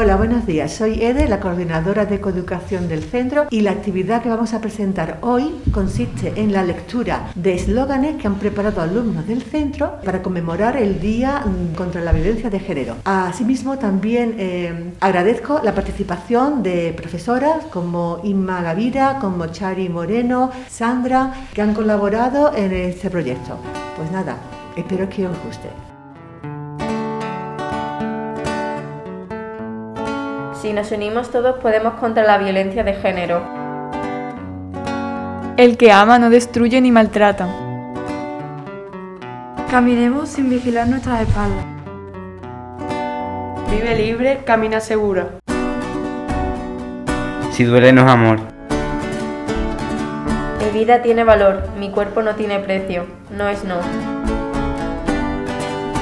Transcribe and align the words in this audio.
Hola, 0.00 0.14
buenos 0.14 0.46
días. 0.46 0.74
Soy 0.74 1.02
Ede, 1.02 1.26
la 1.26 1.40
coordinadora 1.40 2.06
de 2.06 2.20
coeducación 2.20 2.86
del 2.86 3.02
centro 3.02 3.48
y 3.50 3.62
la 3.62 3.72
actividad 3.72 4.22
que 4.22 4.28
vamos 4.28 4.54
a 4.54 4.60
presentar 4.60 5.18
hoy 5.22 5.52
consiste 5.72 6.34
en 6.36 6.52
la 6.52 6.62
lectura 6.62 7.32
de 7.34 7.54
eslóganes 7.54 8.14
que 8.14 8.28
han 8.28 8.36
preparado 8.36 8.80
alumnos 8.80 9.26
del 9.26 9.42
centro 9.42 9.98
para 10.04 10.22
conmemorar 10.22 10.76
el 10.76 11.00
Día 11.00 11.42
contra 11.76 12.00
la 12.00 12.12
Violencia 12.12 12.48
de 12.48 12.60
Género. 12.60 12.94
Asimismo, 13.04 13.76
también 13.78 14.36
eh, 14.38 14.92
agradezco 15.00 15.60
la 15.64 15.74
participación 15.74 16.62
de 16.62 16.94
profesoras 16.96 17.64
como 17.64 18.20
Inma 18.22 18.62
Gavira, 18.62 19.18
como 19.20 19.46
Chari 19.46 19.88
Moreno, 19.88 20.52
Sandra, 20.68 21.34
que 21.52 21.60
han 21.60 21.74
colaborado 21.74 22.54
en 22.54 22.72
este 22.72 23.10
proyecto. 23.10 23.58
Pues 23.96 24.12
nada, 24.12 24.36
espero 24.76 25.08
que 25.08 25.26
os 25.26 25.36
guste. 25.44 25.97
Si 30.68 30.74
nos 30.74 30.92
unimos 30.92 31.30
todos 31.30 31.60
podemos 31.60 31.94
contra 31.94 32.24
la 32.24 32.36
violencia 32.36 32.84
de 32.84 32.92
género. 32.92 33.40
El 35.56 35.78
que 35.78 35.90
ama 35.90 36.18
no 36.18 36.28
destruye 36.28 36.78
ni 36.82 36.92
maltrata. 36.92 37.48
Caminemos 39.70 40.28
sin 40.28 40.50
vigilar 40.50 40.86
nuestras 40.86 41.22
espaldas. 41.22 41.64
Vive 43.70 43.96
libre, 43.96 44.40
camina 44.44 44.80
segura. 44.80 45.38
Si 47.52 47.64
duele 47.64 47.90
no 47.94 48.02
es 48.02 48.08
amor. 48.08 48.38
Mi 50.58 50.78
vida 50.78 51.00
tiene 51.00 51.24
valor, 51.24 51.62
mi 51.78 51.90
cuerpo 51.90 52.20
no 52.20 52.34
tiene 52.34 52.58
precio, 52.58 53.06
no 53.34 53.48
es 53.48 53.64
no. 53.64 53.76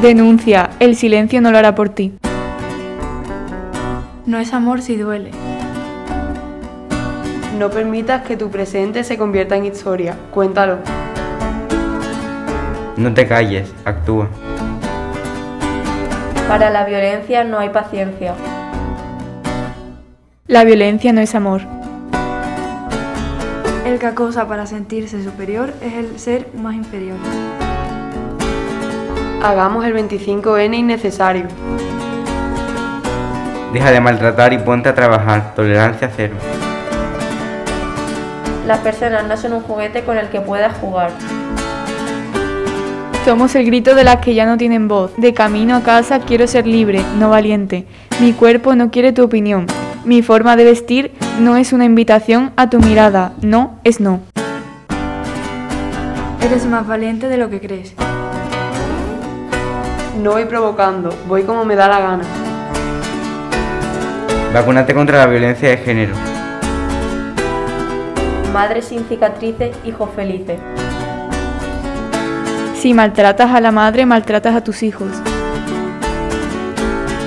Denuncia, 0.00 0.70
el 0.80 0.96
silencio 0.96 1.42
no 1.42 1.50
lo 1.50 1.58
hará 1.58 1.74
por 1.74 1.90
ti. 1.90 2.14
No 4.26 4.38
es 4.38 4.54
amor 4.54 4.80
si 4.80 4.96
duele. 4.96 5.32
No 7.58 7.68
permitas 7.68 8.22
que 8.22 8.38
tu 8.38 8.50
presente 8.50 9.04
se 9.04 9.18
convierta 9.18 9.54
en 9.54 9.66
historia. 9.66 10.16
Cuéntalo. 10.30 10.78
No 12.96 13.12
te 13.12 13.26
calles, 13.28 13.70
actúa. 13.84 14.28
Para 16.48 16.70
la 16.70 16.86
violencia 16.86 17.44
no 17.44 17.58
hay 17.58 17.68
paciencia. 17.68 18.34
La 20.46 20.64
violencia 20.64 21.12
no 21.12 21.20
es 21.20 21.34
amor. 21.34 21.60
El 23.84 23.98
que 23.98 24.06
acosa 24.06 24.48
para 24.48 24.64
sentirse 24.64 25.22
superior 25.22 25.74
es 25.82 25.92
el 25.92 26.18
ser 26.18 26.48
más 26.54 26.74
inferior. 26.74 27.18
Hagamos 29.42 29.84
el 29.84 29.94
25N 29.94 30.74
innecesario. 30.74 31.46
Deja 33.74 33.90
de 33.90 34.00
maltratar 34.00 34.52
y 34.52 34.58
ponte 34.58 34.88
a 34.88 34.94
trabajar. 34.94 35.52
Tolerancia 35.56 36.08
cero. 36.14 36.36
Las 38.68 38.78
personas 38.78 39.26
no 39.26 39.36
son 39.36 39.54
un 39.54 39.62
juguete 39.62 40.04
con 40.04 40.16
el 40.16 40.28
que 40.28 40.40
puedas 40.40 40.78
jugar. 40.78 41.10
Somos 43.24 43.52
el 43.56 43.66
grito 43.66 43.96
de 43.96 44.04
las 44.04 44.18
que 44.18 44.36
ya 44.36 44.46
no 44.46 44.56
tienen 44.56 44.86
voz. 44.86 45.10
De 45.16 45.34
camino 45.34 45.74
a 45.74 45.82
casa 45.82 46.20
quiero 46.20 46.46
ser 46.46 46.68
libre, 46.68 47.02
no 47.18 47.30
valiente. 47.30 47.84
Mi 48.20 48.32
cuerpo 48.32 48.76
no 48.76 48.92
quiere 48.92 49.12
tu 49.12 49.24
opinión. 49.24 49.66
Mi 50.04 50.22
forma 50.22 50.54
de 50.54 50.62
vestir 50.62 51.10
no 51.40 51.56
es 51.56 51.72
una 51.72 51.84
invitación 51.84 52.52
a 52.54 52.70
tu 52.70 52.78
mirada. 52.78 53.32
No 53.42 53.80
es 53.82 53.98
no. 53.98 54.20
Eres 56.40 56.64
más 56.66 56.86
valiente 56.86 57.26
de 57.28 57.38
lo 57.38 57.50
que 57.50 57.58
crees. 57.58 57.92
No 60.22 60.30
voy 60.30 60.44
provocando, 60.44 61.12
voy 61.26 61.42
como 61.42 61.64
me 61.64 61.74
da 61.74 61.88
la 61.88 61.98
gana. 61.98 62.43
Vacúnate 64.54 64.94
contra 64.94 65.18
la 65.18 65.26
violencia 65.26 65.68
de 65.68 65.78
género. 65.78 66.14
Madre 68.52 68.82
sin 68.82 69.04
cicatrices, 69.06 69.76
hijos 69.84 70.10
felices. 70.14 70.60
Si 72.76 72.94
maltratas 72.94 73.50
a 73.50 73.60
la 73.60 73.72
madre, 73.72 74.06
maltratas 74.06 74.54
a 74.54 74.62
tus 74.62 74.84
hijos. 74.84 75.08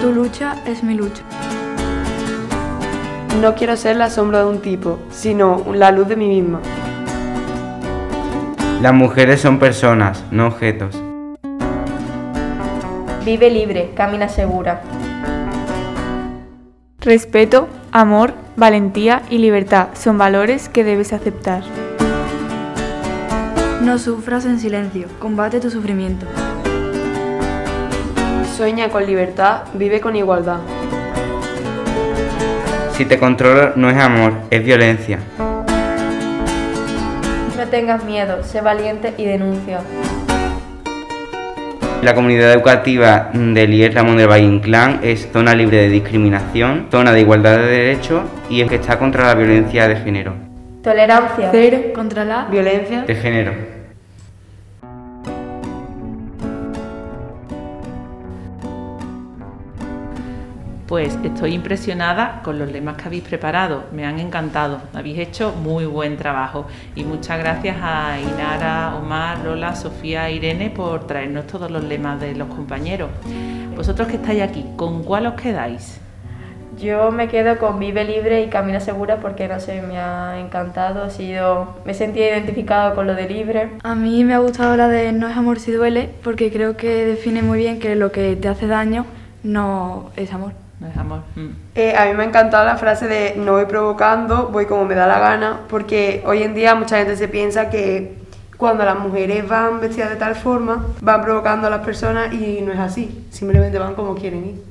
Tu 0.00 0.12
lucha 0.12 0.54
es 0.64 0.84
mi 0.84 0.94
lucha. 0.94 1.24
No 3.42 3.56
quiero 3.56 3.76
ser 3.76 3.96
la 3.96 4.10
sombra 4.10 4.44
de 4.44 4.46
un 4.46 4.60
tipo, 4.60 5.00
sino 5.10 5.64
la 5.74 5.90
luz 5.90 6.06
de 6.06 6.14
mí 6.14 6.28
misma. 6.28 6.60
Las 8.80 8.94
mujeres 8.94 9.40
son 9.40 9.58
personas, 9.58 10.22
no 10.30 10.46
objetos. 10.46 11.02
Vive 13.24 13.50
libre, 13.50 13.90
camina 13.96 14.28
segura. 14.28 14.82
Respeto, 17.08 17.68
amor, 17.90 18.34
valentía 18.56 19.22
y 19.30 19.38
libertad 19.38 19.88
son 19.94 20.18
valores 20.18 20.68
que 20.68 20.84
debes 20.84 21.14
aceptar. 21.14 21.62
No 23.80 23.98
sufras 23.98 24.44
en 24.44 24.60
silencio, 24.60 25.08
combate 25.18 25.58
tu 25.58 25.70
sufrimiento. 25.70 26.26
Sueña 28.58 28.90
con 28.90 29.06
libertad, 29.06 29.62
vive 29.72 30.02
con 30.02 30.16
igualdad. 30.16 30.58
Si 32.92 33.06
te 33.06 33.18
controlo 33.18 33.72
no 33.74 33.88
es 33.88 33.96
amor, 33.96 34.34
es 34.50 34.62
violencia. 34.62 35.18
No 37.56 37.68
tengas 37.70 38.04
miedo, 38.04 38.44
sé 38.44 38.60
valiente 38.60 39.14
y 39.16 39.24
denuncia. 39.24 39.80
La 42.02 42.14
comunidad 42.14 42.52
educativa 42.52 43.30
del 43.34 43.74
IES 43.74 43.92
Ramón 43.92 44.16
del 44.16 44.28
Valle 44.28 44.44
Inclán 44.44 45.00
es 45.02 45.28
zona 45.32 45.52
libre 45.54 45.78
de 45.78 45.88
discriminación, 45.88 46.86
zona 46.92 47.12
de 47.12 47.20
igualdad 47.20 47.58
de 47.58 47.66
derechos 47.66 48.22
y 48.48 48.60
es 48.60 48.68
que 48.68 48.76
está 48.76 49.00
contra 49.00 49.26
la 49.26 49.34
violencia 49.34 49.88
de 49.88 49.96
género. 49.96 50.34
Tolerancia. 50.82 51.48
Cero 51.50 51.78
contra 51.92 52.24
la 52.24 52.44
Violencia. 52.44 53.02
De 53.02 53.14
género. 53.16 53.52
Pues 60.88 61.18
estoy 61.22 61.52
impresionada 61.52 62.40
con 62.42 62.58
los 62.58 62.72
lemas 62.72 62.96
que 62.96 63.04
habéis 63.04 63.22
preparado, 63.22 63.84
me 63.92 64.06
han 64.06 64.18
encantado, 64.18 64.80
habéis 64.94 65.18
hecho 65.18 65.52
muy 65.52 65.84
buen 65.84 66.16
trabajo 66.16 66.66
y 66.94 67.04
muchas 67.04 67.38
gracias 67.38 67.76
a 67.82 68.18
Inara, 68.18 68.96
Omar, 68.96 69.40
Lola, 69.44 69.76
Sofía 69.76 70.30
e 70.30 70.36
Irene 70.36 70.70
por 70.70 71.06
traernos 71.06 71.46
todos 71.46 71.70
los 71.70 71.84
lemas 71.84 72.18
de 72.22 72.34
los 72.34 72.48
compañeros. 72.48 73.10
Vosotros 73.76 74.08
que 74.08 74.16
estáis 74.16 74.40
aquí, 74.40 74.64
¿con 74.76 75.02
cuál 75.04 75.26
os 75.26 75.34
quedáis? 75.34 76.00
Yo 76.78 77.10
me 77.10 77.28
quedo 77.28 77.58
con 77.58 77.78
Vive 77.78 78.04
Libre 78.04 78.42
y 78.42 78.48
Camina 78.48 78.80
Segura 78.80 79.18
porque 79.20 79.46
no 79.46 79.60
sé, 79.60 79.82
me 79.82 79.98
ha 79.98 80.40
encantado, 80.40 81.02
ha 81.02 81.10
sido, 81.10 81.74
me 81.84 81.92
sentí 81.92 82.20
identificado 82.20 82.94
con 82.94 83.06
lo 83.06 83.14
de 83.14 83.28
libre. 83.28 83.72
A 83.82 83.94
mí 83.94 84.24
me 84.24 84.32
ha 84.32 84.38
gustado 84.38 84.74
la 84.74 84.88
de 84.88 85.12
No 85.12 85.28
es 85.28 85.36
amor 85.36 85.60
si 85.60 85.70
duele 85.70 86.08
porque 86.24 86.50
creo 86.50 86.78
que 86.78 87.04
define 87.04 87.42
muy 87.42 87.58
bien 87.58 87.78
que 87.78 87.94
lo 87.94 88.10
que 88.10 88.36
te 88.36 88.48
hace 88.48 88.66
daño 88.66 89.04
no 89.42 90.12
es 90.16 90.32
amor. 90.32 90.67
No 90.80 90.86
es 90.86 90.96
amor. 90.96 91.20
Mm. 91.34 91.48
Eh, 91.74 91.94
a 91.96 92.06
mí 92.06 92.14
me 92.14 92.22
ha 92.22 92.26
encantado 92.26 92.64
la 92.64 92.76
frase 92.76 93.08
de 93.08 93.34
no 93.36 93.52
voy 93.52 93.66
provocando, 93.66 94.48
voy 94.48 94.66
como 94.66 94.84
me 94.84 94.94
da 94.94 95.06
la 95.06 95.18
gana, 95.18 95.60
porque 95.68 96.22
hoy 96.26 96.42
en 96.42 96.54
día 96.54 96.74
mucha 96.74 96.98
gente 96.98 97.16
se 97.16 97.28
piensa 97.28 97.68
que 97.68 98.16
cuando 98.58 98.84
las 98.84 98.98
mujeres 98.98 99.48
van 99.48 99.80
vestidas 99.80 100.10
de 100.10 100.16
tal 100.16 100.34
forma, 100.34 100.84
van 101.00 101.22
provocando 101.22 101.68
a 101.68 101.70
las 101.70 101.84
personas 101.84 102.32
y 102.34 102.60
no 102.60 102.72
es 102.72 102.78
así, 102.78 103.24
simplemente 103.30 103.78
van 103.78 103.94
como 103.94 104.14
quieren 104.14 104.44
ir. 104.46 104.68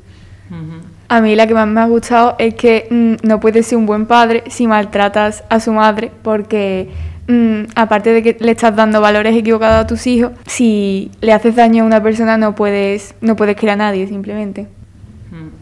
A 1.09 1.21
mí 1.21 1.35
la 1.35 1.47
que 1.47 1.53
más 1.53 1.67
me 1.67 1.81
ha 1.81 1.85
gustado 1.85 2.35
es 2.37 2.55
que 2.55 2.87
mm, 2.89 3.27
no 3.27 3.39
puedes 3.39 3.65
ser 3.65 3.77
un 3.77 3.85
buen 3.85 4.05
padre 4.05 4.43
si 4.47 4.67
maltratas 4.67 5.43
a 5.49 5.59
su 5.59 5.71
madre 5.71 6.11
porque 6.21 6.89
mm, 7.27 7.71
aparte 7.75 8.13
de 8.13 8.23
que 8.23 8.37
le 8.39 8.51
estás 8.51 8.75
dando 8.75 9.01
valores 9.01 9.35
equivocados 9.35 9.83
a 9.83 9.87
tus 9.87 10.05
hijos, 10.07 10.31
si 10.45 11.11
le 11.21 11.33
haces 11.33 11.55
daño 11.55 11.83
a 11.83 11.87
una 11.87 12.03
persona 12.03 12.37
no 12.37 12.55
puedes, 12.55 13.15
no 13.21 13.35
puedes 13.35 13.55
querer 13.55 13.73
a 13.73 13.77
nadie 13.77 14.07
simplemente. 14.07 14.67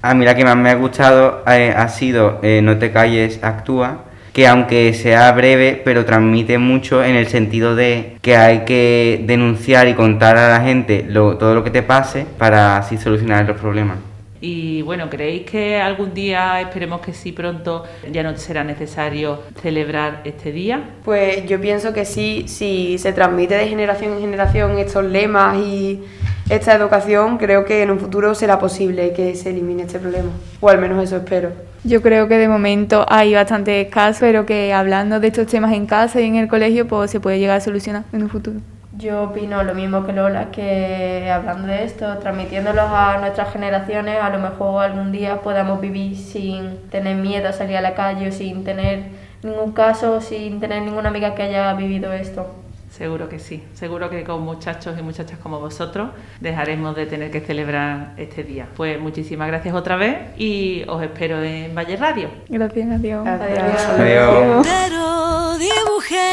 A 0.07 0.13
mí 0.13 0.23
la 0.23 0.35
que 0.35 0.43
más 0.45 0.55
me 0.55 0.69
ha 0.69 0.75
gustado 0.75 1.43
eh, 1.47 1.73
ha 1.75 1.87
sido 1.87 2.39
eh, 2.43 2.61
No 2.63 2.77
te 2.77 2.91
calles, 2.91 3.39
actúa, 3.43 4.03
que 4.33 4.45
aunque 4.47 4.93
sea 4.93 5.31
breve, 5.31 5.81
pero 5.83 6.05
transmite 6.05 6.57
mucho 6.59 7.03
en 7.03 7.15
el 7.15 7.25
sentido 7.27 7.75
de 7.75 8.17
que 8.21 8.37
hay 8.37 8.65
que 8.65 9.23
denunciar 9.25 9.87
y 9.87 9.93
contar 9.95 10.37
a 10.37 10.49
la 10.49 10.61
gente 10.63 11.05
lo- 11.07 11.37
todo 11.37 11.55
lo 11.55 11.63
que 11.63 11.71
te 11.71 11.81
pase 11.81 12.25
para 12.37 12.77
así 12.77 12.97
solucionar 12.97 13.45
los 13.47 13.57
problemas. 13.59 13.97
Y 14.41 14.83
bueno, 14.83 15.09
¿creéis 15.09 15.49
que 15.49 15.81
algún 15.81 16.13
día, 16.13 16.61
esperemos 16.61 17.01
que 17.01 17.13
sí 17.13 17.31
pronto, 17.31 17.83
ya 18.11 18.21
no 18.21 18.35
será 18.37 18.63
necesario 18.63 19.41
celebrar 19.61 20.21
este 20.25 20.51
día? 20.51 20.81
Pues 21.03 21.47
yo 21.47 21.59
pienso 21.59 21.93
que 21.93 22.05
sí, 22.05 22.43
si 22.47 22.99
se 22.99 23.11
transmite 23.11 23.55
de 23.55 23.67
generación 23.67 24.13
en 24.13 24.19
generación 24.19 24.77
estos 24.77 25.03
lemas 25.05 25.57
y 25.57 26.01
esta 26.49 26.75
educación, 26.75 27.37
creo 27.37 27.65
que 27.65 27.81
en 27.81 27.89
un 27.91 27.99
futuro 27.99 28.35
será 28.35 28.59
posible 28.59 29.13
que 29.13 29.35
se 29.35 29.49
elimine 29.49 29.83
este 29.83 29.99
problema, 29.99 30.29
o 30.61 30.69
al 30.69 30.77
menos 30.77 31.03
eso 31.03 31.17
espero. 31.17 31.51
Yo 31.83 32.01
creo 32.01 32.27
que 32.27 32.37
de 32.37 32.47
momento 32.47 33.05
hay 33.09 33.33
bastantes 33.33 33.87
casos, 33.89 34.19
pero 34.19 34.45
que 34.45 34.73
hablando 34.73 35.19
de 35.19 35.27
estos 35.27 35.47
temas 35.47 35.73
en 35.73 35.85
casa 35.85 36.21
y 36.21 36.25
en 36.25 36.35
el 36.35 36.47
colegio, 36.47 36.87
pues 36.87 37.11
se 37.11 37.19
puede 37.19 37.39
llegar 37.39 37.57
a 37.57 37.61
solucionar 37.61 38.03
en 38.13 38.23
un 38.23 38.29
futuro. 38.29 38.59
Yo 38.97 39.23
opino 39.23 39.61
lo 39.63 39.75
mismo 39.75 40.05
que 40.05 40.13
Lola, 40.13 40.51
que 40.51 41.29
hablando 41.29 41.67
de 41.67 41.83
esto, 41.83 42.17
transmitiéndolo 42.19 42.81
a 42.81 43.17
nuestras 43.19 43.51
generaciones, 43.51 44.21
a 44.21 44.29
lo 44.29 44.39
mejor 44.39 44.85
algún 44.85 45.11
día 45.11 45.41
podamos 45.41 45.81
vivir 45.81 46.15
sin 46.15 46.77
tener 46.89 47.17
miedo 47.17 47.49
a 47.49 47.53
salir 47.53 47.75
a 47.75 47.81
la 47.81 47.93
calle, 47.93 48.31
sin 48.31 48.63
tener 48.63 49.03
ningún 49.43 49.73
caso, 49.73 50.21
sin 50.21 50.59
tener 50.59 50.81
ninguna 50.83 51.09
amiga 51.09 51.35
que 51.35 51.43
haya 51.43 51.73
vivido 51.73 52.13
esto. 52.13 52.47
Seguro 52.97 53.27
que 53.27 53.39
sí, 53.39 53.61
seguro 53.73 54.09
que 54.09 54.23
con 54.23 54.41
muchachos 54.43 54.95
y 54.97 55.01
muchachas 55.01 55.37
como 55.39 55.59
vosotros 55.59 56.11
dejaremos 56.39 56.95
de 56.95 57.05
tener 57.05 57.29
que 57.29 57.41
celebrar 57.41 58.13
este 58.15 58.45
día. 58.45 58.69
Pues 58.73 59.01
muchísimas 59.01 59.49
gracias 59.49 59.75
otra 59.75 59.97
vez 59.97 60.17
y 60.37 60.85
os 60.87 61.03
espero 61.03 61.43
en 61.43 61.75
Valle 61.75 61.97
Radio. 61.97 62.29
Gracias, 62.47 62.89
adiós. 62.89 63.27
Adiós. 63.27 63.85
Adiós. 63.99 64.65
Pero 64.65 65.57
dibujé 65.57 66.31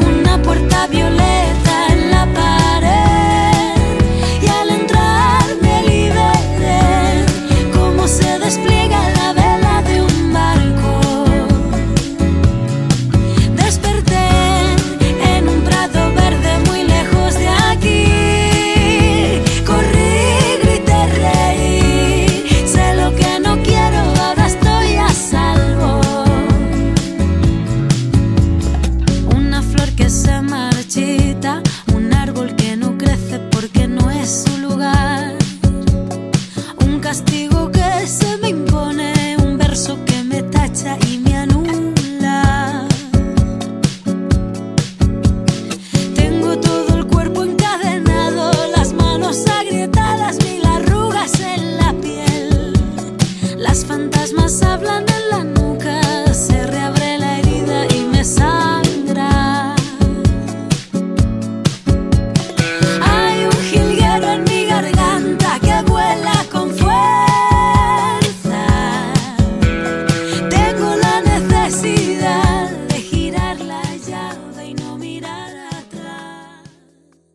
una 0.00 0.40
puerta 0.40 0.86
violeta 0.86 1.41
y 41.06 41.18
me 41.18 41.36
anula. 41.36 42.88
Tengo 46.14 46.56
todo 46.58 46.96
el 46.96 47.06
cuerpo 47.06 47.42
encadenado, 47.42 48.50
las 48.74 48.94
manos 48.94 49.44
agrietadas, 49.48 50.38
mil 50.42 50.64
arrugas 50.64 51.38
en 51.40 51.76
la 51.76 51.92
piel. 52.00 52.72
Las 53.58 53.84
fantasmas 53.84 54.62
hablan. 54.62 55.11